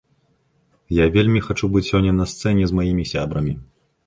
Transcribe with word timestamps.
Я 0.99 1.05
вельмі 1.15 1.41
хачу 1.49 1.69
быць 1.75 1.83
сёння 1.91 2.11
на 2.21 2.25
сцэне 2.33 2.63
з 2.73 2.79
маімі 2.79 3.07
сябрамі. 3.13 3.53